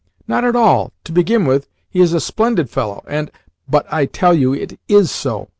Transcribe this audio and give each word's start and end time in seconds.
"Not 0.27 0.43
at 0.43 0.55
all! 0.55 0.93
To 1.03 1.11
begin 1.11 1.45
with, 1.45 1.67
he 1.87 1.99
is 2.01 2.11
a 2.11 2.19
splendid 2.19 2.71
fellow, 2.71 3.03
and" 3.05 3.29
"But 3.69 3.85
I 3.93 4.07
tell 4.07 4.33
you 4.33 4.51
it 4.51 4.79
IS 4.89 5.11
so. 5.11 5.47